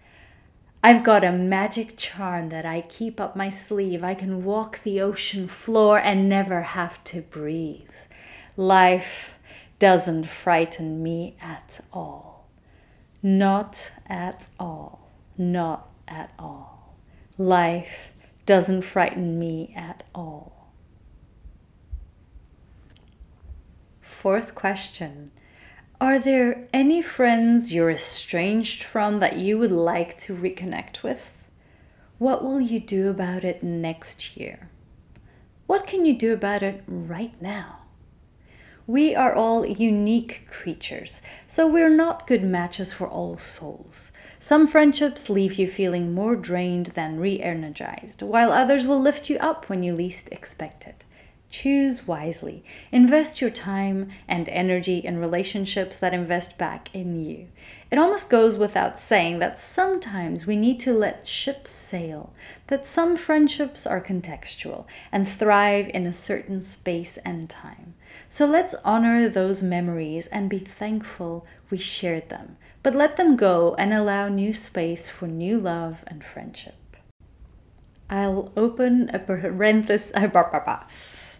I've 0.84 1.04
got 1.04 1.24
a 1.24 1.32
magic 1.32 1.96
charm 1.96 2.50
that 2.50 2.66
I 2.66 2.82
keep 2.82 3.22
up 3.22 3.38
my 3.38 3.50
sleeve. 3.50 4.04
I 4.04 4.16
can 4.16 4.44
walk 4.44 4.84
the 4.84 5.00
ocean 5.00 5.48
floor 5.48 5.98
and 5.98 6.28
never 6.28 6.62
have 6.62 7.02
to 7.06 7.22
breathe. 7.22 7.88
Life 8.58 9.33
doesn't 9.84 10.26
frighten 10.26 11.04
me 11.04 11.36
at 11.42 11.82
all. 11.92 12.48
Not 13.22 13.92
at 14.08 14.48
all. 14.58 15.12
Not 15.38 15.90
at 16.08 16.32
all. 16.40 16.96
Life 17.38 18.14
doesn't 18.46 18.84
frighten 18.84 19.38
me 19.38 19.74
at 19.76 20.06
all. 20.16 20.72
Fourth 24.00 24.56
question 24.56 25.32
Are 26.00 26.18
there 26.18 26.66
any 26.72 27.02
friends 27.02 27.74
you're 27.74 27.92
estranged 27.92 28.84
from 28.84 29.18
that 29.20 29.36
you 29.36 29.58
would 29.58 29.74
like 29.74 30.18
to 30.20 30.34
reconnect 30.34 31.04
with? 31.04 31.44
What 32.20 32.42
will 32.42 32.62
you 32.62 32.80
do 32.80 33.10
about 33.10 33.44
it 33.44 33.62
next 33.62 34.38
year? 34.38 34.70
What 35.68 35.86
can 35.86 36.06
you 36.06 36.18
do 36.18 36.32
about 36.32 36.64
it 36.64 36.86
right 36.88 37.34
now? 37.42 37.83
We 38.86 39.16
are 39.16 39.34
all 39.34 39.66
unique 39.66 40.46
creatures, 40.52 41.22
so 41.48 41.66
we're 41.66 41.88
not 41.88 42.28
good 42.28 42.44
matches 42.44 42.92
for 42.92 43.08
all 43.08 43.38
souls. 43.38 44.12
Some 44.40 44.68
friendships 44.68 45.30
leave 45.30 45.54
you 45.58 45.68
feeling 45.68 46.14
more 46.14 46.36
drained 46.36 46.88
than 46.88 47.18
re 47.18 47.40
energized, 47.40 48.22
while 48.22 48.52
others 48.52 48.86
will 48.86 49.00
lift 49.00 49.30
you 49.30 49.38
up 49.38 49.70
when 49.70 49.84
you 49.84 49.96
least 49.96 50.30
expect 50.34 50.86
it. 50.86 51.06
Choose 51.50 52.06
wisely. 52.06 52.66
Invest 52.92 53.40
your 53.40 53.52
time 53.52 54.10
and 54.28 54.50
energy 54.50 54.98
in 54.98 55.18
relationships 55.18 55.98
that 56.00 56.14
invest 56.14 56.58
back 56.58 56.94
in 56.94 57.24
you. 57.24 57.48
It 57.90 57.98
almost 57.98 58.30
goes 58.30 58.58
without 58.58 59.00
saying 59.00 59.40
that 59.40 59.62
sometimes 59.62 60.46
we 60.46 60.58
need 60.58 60.82
to 60.82 60.92
let 60.92 61.26
ships 61.26 61.72
sail, 61.72 62.34
that 62.68 62.86
some 62.86 63.16
friendships 63.16 63.88
are 63.88 64.02
contextual 64.02 64.86
and 65.10 65.26
thrive 65.26 65.90
in 65.94 66.06
a 66.06 66.12
certain 66.12 66.62
space 66.62 67.16
and 67.18 67.50
time. 67.50 67.93
So 68.34 68.48
let's 68.48 68.74
honor 68.84 69.30
those 69.30 69.62
memories 69.62 70.26
and 70.26 70.50
be 70.50 70.58
thankful 70.58 71.46
we 71.70 71.78
shared 71.78 72.30
them, 72.30 72.58
but 72.82 72.96
let 72.96 73.16
them 73.16 73.36
go 73.36 73.76
and 73.78 73.94
allow 73.94 74.28
new 74.28 74.56
space 74.56 75.08
for 75.08 75.28
new 75.28 75.60
love 75.60 76.04
and 76.08 76.24
friendship. 76.24 76.98
I'll 78.10 78.52
open 78.58 79.12
a 79.14 79.20
parenthesis. 79.20 80.12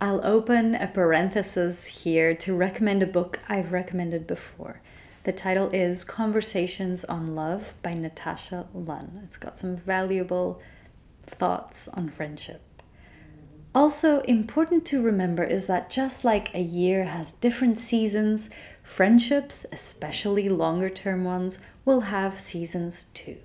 I'll 0.00 0.24
open 0.24 0.76
a 0.76 0.86
parenthesis 0.86 1.86
here 2.04 2.32
to 2.32 2.54
recommend 2.54 3.02
a 3.02 3.06
book 3.06 3.40
I've 3.48 3.72
recommended 3.72 4.24
before. 4.28 4.80
The 5.24 5.32
title 5.32 5.68
is 5.70 6.04
Conversations 6.04 7.04
on 7.06 7.34
Love 7.34 7.74
by 7.82 7.94
Natasha 7.94 8.66
Lunn. 8.72 9.22
It's 9.24 9.36
got 9.36 9.58
some 9.58 9.76
valuable 9.76 10.62
thoughts 11.26 11.88
on 11.88 12.08
friendship. 12.08 12.62
Also, 13.74 14.20
important 14.20 14.84
to 14.86 15.02
remember 15.02 15.44
is 15.44 15.66
that 15.66 15.90
just 15.90 16.24
like 16.24 16.54
a 16.54 16.60
year 16.60 17.04
has 17.04 17.32
different 17.32 17.78
seasons, 17.78 18.48
friendships, 18.82 19.66
especially 19.70 20.48
longer 20.48 20.88
term 20.88 21.24
ones, 21.24 21.58
will 21.84 22.02
have 22.02 22.40
seasons 22.40 23.04
too. 23.14 23.36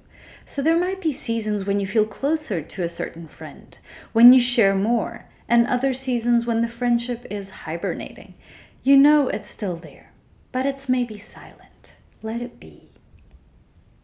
So 0.45 0.61
there 0.61 0.79
might 0.79 1.01
be 1.01 1.13
seasons 1.13 1.65
when 1.65 1.79
you 1.79 1.87
feel 1.87 2.05
closer 2.05 2.61
to 2.61 2.83
a 2.83 2.89
certain 2.89 3.27
friend, 3.27 3.77
when 4.11 4.33
you 4.33 4.39
share 4.39 4.75
more 4.75 5.29
and 5.47 5.67
other 5.67 5.93
seasons 5.93 6.45
when 6.45 6.61
the 6.61 6.67
friendship 6.67 7.25
is 7.29 7.51
hibernating. 7.51 8.33
You 8.81 8.97
know 8.97 9.27
it's 9.27 9.49
still 9.49 9.75
there, 9.75 10.13
but 10.51 10.65
it's 10.65 10.89
maybe 10.89 11.17
silent. 11.17 11.95
Let 12.21 12.41
it 12.41 12.59
be. 12.59 12.89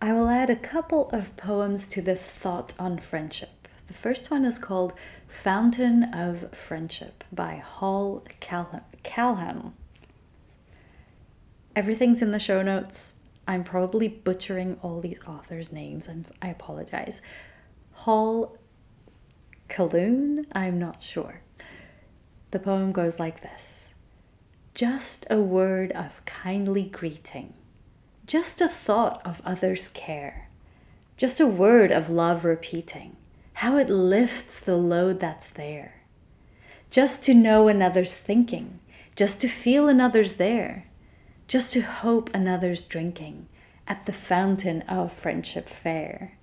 I 0.02 0.14
will 0.14 0.30
add 0.30 0.50
a 0.50 0.56
couple 0.56 1.10
of 1.10 1.36
poems 1.36 1.88
to 1.88 2.02
this 2.02 2.30
thought 2.30 2.74
on 2.80 3.00
friendship. 3.00 3.59
The 3.90 3.96
first 3.96 4.30
one 4.30 4.46
is 4.46 4.60
called 4.60 4.94
Fountain 5.28 6.14
of 6.14 6.54
Friendship 6.54 7.24
by 7.32 7.56
Hall 7.56 8.24
Calhoun. 8.40 9.74
Everything's 11.76 12.22
in 12.22 12.32
the 12.32 12.38
show 12.38 12.62
notes. 12.62 13.16
I'm 13.48 13.64
probably 13.64 14.08
butchering 14.08 14.78
all 14.84 15.02
these 15.02 15.20
authors' 15.26 15.72
names 15.72 16.08
and 16.08 16.28
I 16.40 16.50
apologize. 16.50 17.24
Hall 17.94 18.60
Kaloon? 19.70 20.46
I'm 20.52 20.78
not 20.78 21.02
sure. 21.02 21.42
The 22.52 22.60
poem 22.60 22.92
goes 22.92 23.20
like 23.20 23.42
this 23.42 23.96
Just 24.76 25.26
a 25.32 25.42
word 25.42 25.92
of 25.94 26.24
kindly 26.26 26.84
greeting, 26.84 27.56
just 28.28 28.62
a 28.62 28.68
thought 28.68 29.20
of 29.26 29.42
others' 29.44 29.88
care, 29.88 30.48
just 31.18 31.40
a 31.40 31.48
word 31.48 31.92
of 31.92 32.12
love 32.12 32.46
repeating, 32.46 33.16
how 33.60 33.76
it 33.76 33.90
lifts 33.90 34.58
the 34.58 34.78
load 34.78 35.20
that's 35.20 35.50
there. 35.50 35.96
Just 36.90 37.22
to 37.26 37.34
know 37.34 37.68
another's 37.68 38.16
thinking, 38.16 38.80
just 39.18 39.42
to 39.42 39.50
feel 39.50 39.90
another's 39.90 40.36
there, 40.36 40.86
just 41.46 41.74
to 41.74 41.82
hope 41.82 42.34
another's 42.34 42.82
drinking 42.82 43.50
at 43.86 44.06
the 44.06 44.14
fountain 44.14 44.82
of 44.84 45.12
friendship 45.12 45.68
fair. 45.68 46.38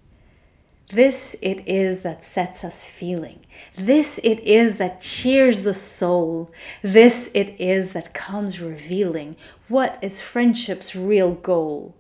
This 0.91 1.35
it 1.41 1.67
is 1.67 2.03
that 2.03 2.23
sets 2.23 2.63
us 2.63 2.85
feeling. 2.85 3.47
This 3.75 4.21
it 4.23 4.41
is 4.41 4.77
that 4.77 5.01
cheers 5.01 5.61
the 5.61 5.73
soul. 5.73 6.53
This 6.83 7.31
it 7.33 7.59
is 7.59 7.93
that 7.93 8.13
comes 8.13 8.61
revealing 8.61 9.37
what 9.69 9.99
is 10.03 10.21
friendship's 10.21 10.95
real 10.95 11.33
goal. 11.33 11.97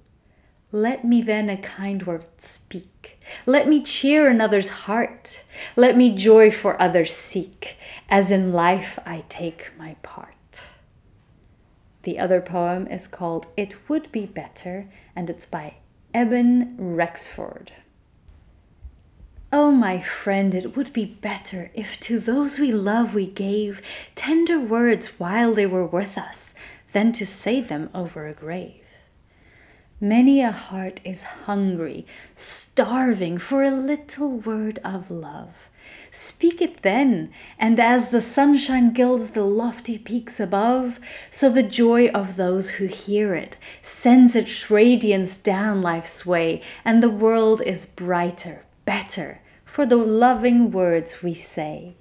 Let 0.73 1.07
me 1.07 1.23
then 1.23 1.49
a 1.49 1.57
kind 1.57 2.07
word 2.07 2.27
speak. 2.37 3.15
Let 3.45 3.69
me 3.69 3.83
cheer 3.83 4.29
another's 4.29 4.69
heart. 4.69 5.45
Let 5.75 5.97
me 5.97 6.15
joy 6.15 6.51
for 6.51 6.81
others 6.81 7.15
seek, 7.15 7.77
as 8.09 8.31
in 8.31 8.53
life 8.53 8.99
I 9.05 9.25
take 9.29 9.71
my 9.79 9.97
part. 10.03 10.69
The 12.03 12.19
other 12.19 12.41
poem 12.41 12.87
is 12.87 13.09
called 13.09 13.47
It 13.57 13.89
Would 13.89 14.12
Be 14.12 14.27
Better, 14.27 14.89
and 15.17 15.29
it's 15.29 15.47
by 15.47 15.79
Eben 16.15 16.77
Rexford. 16.79 17.73
Oh, 19.53 19.71
my 19.71 20.01
friend, 20.01 20.55
it 20.55 20.77
would 20.77 20.93
be 20.93 21.05
better 21.05 21.71
if 21.75 21.99
to 22.01 22.19
those 22.19 22.59
we 22.59 22.73
love 22.73 23.15
we 23.15 23.27
gave 23.27 23.83
tender 24.15 24.61
words 24.61 25.19
while 25.19 25.55
they 25.55 25.67
were 25.67 25.87
with 25.87 26.17
us 26.17 26.55
than 26.93 27.12
to 27.12 27.27
say 27.27 27.61
them 27.61 27.91
over 27.95 28.27
a 28.27 28.33
grave. 28.33 28.86
Many 30.01 30.43
a 30.43 30.53
heart 30.53 31.01
is 31.05 31.23
hungry, 31.23 32.05
starving 32.37 33.39
for 33.39 33.63
a 33.65 33.71
little 33.71 34.29
word 34.29 34.79
of 34.85 35.11
love. 35.11 35.71
Speak 36.11 36.61
it 36.61 36.83
then, 36.83 37.31
and 37.59 37.81
as 37.81 38.09
the 38.11 38.21
sunshine 38.21 38.93
gilds 38.93 39.31
the 39.31 39.45
lofty 39.45 39.97
peaks 39.97 40.39
above, 40.39 41.01
so 41.31 41.49
the 41.49 41.63
joy 41.63 42.09
of 42.09 42.37
those 42.37 42.73
who 42.73 42.85
hear 42.85 43.35
it 43.35 43.57
sends 43.81 44.37
its 44.37 44.71
radiance 44.71 45.35
down 45.35 45.81
life's 45.81 46.27
way, 46.27 46.61
and 46.85 47.03
the 47.03 47.09
world 47.09 47.63
is 47.63 47.87
brighter, 47.87 48.67
better 48.85 49.41
for 49.65 49.87
the 49.87 49.97
loving 49.97 50.71
words 50.71 51.23
we 51.23 51.33
say. 51.33 51.97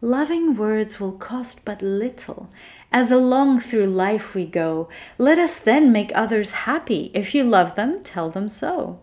Loving 0.00 0.56
words 0.56 1.00
will 1.00 1.12
cost 1.12 1.64
but 1.64 1.80
little. 1.80 2.50
As 2.94 3.10
along 3.10 3.58
through 3.58 3.86
life 3.86 4.36
we 4.36 4.46
go, 4.46 4.88
let 5.18 5.36
us 5.36 5.58
then 5.58 5.90
make 5.90 6.12
others 6.14 6.52
happy. 6.52 7.10
If 7.12 7.34
you 7.34 7.42
love 7.42 7.74
them, 7.74 8.04
tell 8.04 8.30
them 8.30 8.46
so. 8.46 9.00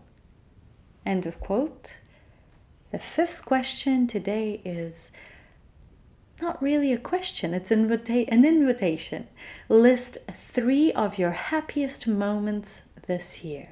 End 1.05 1.25
of 1.25 1.41
quote. 1.41 1.97
The 2.93 2.99
fifth 2.99 3.43
question 3.43 4.07
today 4.07 4.61
is 4.63 5.11
not 6.41 6.63
really 6.63 6.93
a 6.93 6.97
question, 6.97 7.53
it's 7.53 7.69
invita- 7.69 8.29
an 8.29 8.45
invitation. 8.45 9.27
List 9.67 10.19
three 10.37 10.93
of 10.93 11.19
your 11.19 11.31
happiest 11.31 12.07
moments 12.07 12.83
this 13.07 13.43
year. 13.43 13.71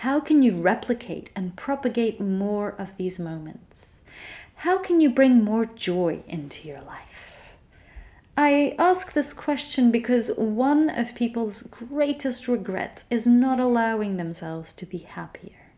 How 0.00 0.18
can 0.18 0.42
you 0.42 0.60
replicate 0.60 1.30
and 1.36 1.54
propagate 1.54 2.20
more 2.20 2.70
of 2.70 2.96
these 2.96 3.20
moments? 3.20 4.00
How 4.56 4.78
can 4.78 5.00
you 5.00 5.08
bring 5.08 5.44
more 5.44 5.66
joy 5.66 6.24
into 6.26 6.66
your 6.66 6.80
life? 6.80 7.15
I 8.38 8.74
ask 8.78 9.14
this 9.14 9.32
question 9.32 9.90
because 9.90 10.30
one 10.36 10.90
of 10.90 11.14
people's 11.14 11.62
greatest 11.62 12.48
regrets 12.48 13.06
is 13.08 13.26
not 13.26 13.58
allowing 13.58 14.18
themselves 14.18 14.74
to 14.74 14.84
be 14.84 14.98
happier. 14.98 15.72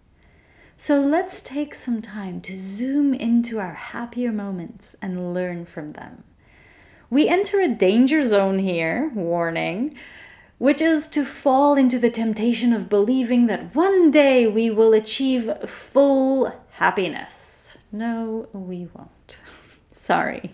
So 0.76 1.00
let's 1.00 1.40
take 1.40 1.74
some 1.74 2.02
time 2.02 2.40
to 2.42 2.56
zoom 2.58 3.14
into 3.14 3.60
our 3.60 3.74
happier 3.74 4.32
moments 4.32 4.96
and 5.00 5.32
learn 5.32 5.66
from 5.66 5.92
them. 5.92 6.24
We 7.10 7.28
enter 7.28 7.60
a 7.60 7.68
danger 7.68 8.26
zone 8.26 8.58
here, 8.58 9.12
warning, 9.14 9.96
which 10.58 10.82
is 10.82 11.06
to 11.08 11.24
fall 11.24 11.76
into 11.76 11.98
the 11.98 12.10
temptation 12.10 12.72
of 12.72 12.88
believing 12.88 13.46
that 13.46 13.74
one 13.74 14.10
day 14.10 14.48
we 14.48 14.68
will 14.68 14.92
achieve 14.92 15.48
full 15.68 16.52
happiness. 16.72 17.78
No, 17.92 18.48
we 18.52 18.88
won't. 18.92 19.38
Sorry. 19.92 20.52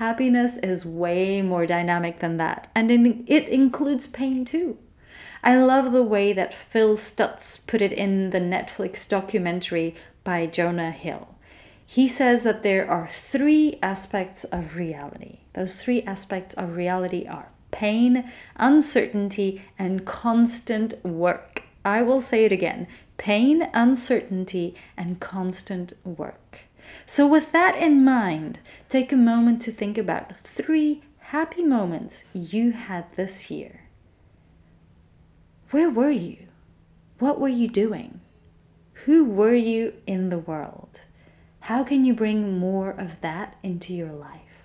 Happiness 0.00 0.56
is 0.56 0.86
way 0.86 1.42
more 1.42 1.66
dynamic 1.66 2.20
than 2.20 2.38
that, 2.38 2.68
and 2.74 2.90
it 2.90 3.48
includes 3.48 4.06
pain 4.06 4.46
too. 4.46 4.78
I 5.44 5.58
love 5.58 5.92
the 5.92 6.02
way 6.02 6.32
that 6.32 6.54
Phil 6.54 6.96
Stutz 6.96 7.58
put 7.66 7.82
it 7.82 7.92
in 7.92 8.30
the 8.30 8.38
Netflix 8.40 9.06
documentary 9.06 9.94
by 10.24 10.46
Jonah 10.46 10.90
Hill. 10.90 11.34
He 11.84 12.08
says 12.08 12.44
that 12.44 12.62
there 12.62 12.90
are 12.90 13.08
three 13.12 13.78
aspects 13.82 14.44
of 14.44 14.74
reality. 14.74 15.40
Those 15.52 15.76
three 15.76 16.00
aspects 16.04 16.54
of 16.54 16.76
reality 16.76 17.26
are 17.26 17.50
pain, 17.70 18.32
uncertainty, 18.56 19.62
and 19.78 20.06
constant 20.06 20.94
work. 21.04 21.64
I 21.84 22.00
will 22.00 22.22
say 22.22 22.46
it 22.46 22.52
again 22.52 22.86
pain, 23.18 23.68
uncertainty, 23.74 24.74
and 24.96 25.20
constant 25.20 25.92
work. 26.04 26.60
So, 27.10 27.26
with 27.26 27.50
that 27.50 27.74
in 27.76 28.04
mind, 28.04 28.60
take 28.88 29.10
a 29.10 29.16
moment 29.16 29.60
to 29.62 29.72
think 29.72 29.98
about 29.98 30.32
three 30.44 31.02
happy 31.18 31.64
moments 31.64 32.22
you 32.32 32.70
had 32.70 33.16
this 33.16 33.50
year. 33.50 33.88
Where 35.72 35.90
were 35.90 36.12
you? 36.12 36.46
What 37.18 37.40
were 37.40 37.48
you 37.48 37.66
doing? 37.66 38.20
Who 39.06 39.24
were 39.24 39.56
you 39.56 39.94
in 40.06 40.28
the 40.28 40.38
world? 40.38 41.00
How 41.62 41.82
can 41.82 42.04
you 42.04 42.14
bring 42.14 42.56
more 42.60 42.90
of 42.90 43.20
that 43.22 43.56
into 43.64 43.92
your 43.92 44.12
life? 44.12 44.62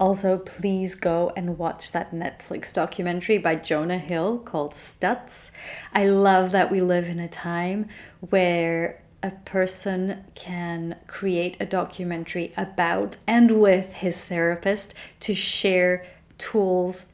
Also, 0.00 0.38
please 0.38 0.96
go 0.96 1.32
and 1.36 1.56
watch 1.56 1.92
that 1.92 2.10
Netflix 2.10 2.74
documentary 2.74 3.38
by 3.38 3.54
Jonah 3.54 3.98
Hill 3.98 4.38
called 4.38 4.72
Stutz. 4.72 5.52
I 5.94 6.08
love 6.08 6.50
that 6.50 6.68
we 6.68 6.80
live 6.80 7.06
in 7.08 7.20
a 7.20 7.28
time 7.28 7.86
where 8.18 9.01
a 9.22 9.30
person 9.30 10.24
can 10.34 10.96
create 11.06 11.56
a 11.60 11.66
documentary 11.66 12.52
about 12.56 13.16
and 13.26 13.60
with 13.60 13.92
his 13.94 14.24
therapist 14.24 14.94
to 15.20 15.34
share 15.34 16.04
tools 16.38 17.06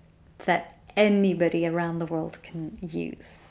that 0.46 0.78
anybody 0.96 1.66
around 1.66 1.98
the 1.98 2.06
world 2.06 2.42
can 2.42 2.78
use. 2.80 3.48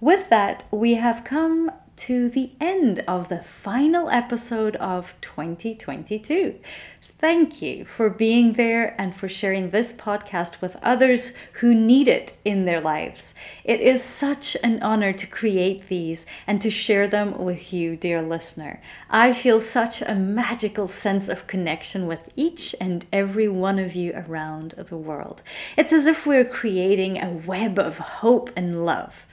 With 0.00 0.28
that, 0.30 0.64
we 0.70 0.94
have 0.94 1.24
come 1.24 1.70
to 1.94 2.28
the 2.28 2.52
end 2.60 3.00
of 3.06 3.28
the 3.28 3.38
final 3.38 4.10
episode 4.10 4.76
of 4.76 5.14
2022. 5.20 6.58
Thank 7.22 7.62
you 7.62 7.84
for 7.84 8.10
being 8.10 8.54
there 8.54 9.00
and 9.00 9.14
for 9.14 9.28
sharing 9.28 9.70
this 9.70 9.92
podcast 9.92 10.60
with 10.60 10.76
others 10.82 11.32
who 11.60 11.72
need 11.72 12.08
it 12.08 12.36
in 12.44 12.64
their 12.64 12.80
lives. 12.80 13.32
It 13.62 13.78
is 13.78 14.02
such 14.02 14.56
an 14.64 14.82
honor 14.82 15.12
to 15.12 15.26
create 15.28 15.86
these 15.86 16.26
and 16.48 16.60
to 16.60 16.68
share 16.68 17.06
them 17.06 17.38
with 17.38 17.72
you, 17.72 17.94
dear 17.94 18.22
listener. 18.22 18.82
I 19.08 19.32
feel 19.34 19.60
such 19.60 20.02
a 20.02 20.16
magical 20.16 20.88
sense 20.88 21.28
of 21.28 21.46
connection 21.46 22.08
with 22.08 22.32
each 22.34 22.74
and 22.80 23.06
every 23.12 23.46
one 23.46 23.78
of 23.78 23.94
you 23.94 24.12
around 24.16 24.72
the 24.72 24.96
world. 24.96 25.42
It's 25.76 25.92
as 25.92 26.08
if 26.08 26.26
we're 26.26 26.44
creating 26.44 27.22
a 27.22 27.30
web 27.30 27.78
of 27.78 27.98
hope 27.98 28.50
and 28.56 28.84
love. 28.84 29.26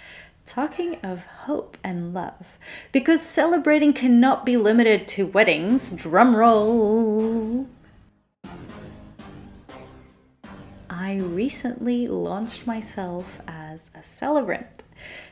Talking 0.45 0.97
of 1.01 1.25
hope 1.25 1.75
and 1.83 2.13
love, 2.13 2.59
because 2.91 3.23
celebrating 3.23 3.93
cannot 3.93 4.45
be 4.45 4.57
limited 4.57 5.07
to 5.07 5.25
weddings, 5.25 5.89
drum 5.89 6.35
roll. 6.35 7.67
I 10.89 11.17
recently 11.17 12.07
launched 12.07 12.67
myself 12.67 13.39
as 13.47 13.89
a 13.95 14.03
celebrant. 14.03 14.83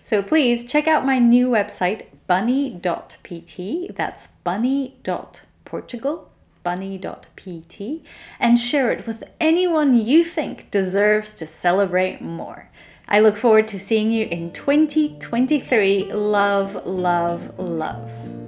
So 0.02 0.24
please 0.24 0.66
check 0.66 0.88
out 0.88 1.06
my 1.06 1.20
new 1.20 1.50
website, 1.50 2.06
bunny.pt. 2.26 3.92
That's 3.96 4.28
bunny.portugal, 4.44 6.30
bunny.pt, 6.64 8.04
and 8.40 8.60
share 8.60 8.92
it 8.92 9.06
with 9.06 9.24
anyone 9.40 9.98
you 9.98 10.24
think 10.24 10.72
deserves 10.72 11.34
to 11.34 11.46
celebrate 11.46 12.22
more. 12.22 12.70
I 13.08 13.20
look 13.20 13.38
forward 13.38 13.68
to 13.70 13.80
seeing 13.80 14.10
you 14.10 14.26
in 14.26 14.54
2023. 14.54 16.14
Love, 16.14 16.86
love, 16.86 17.60
love. 17.60 18.47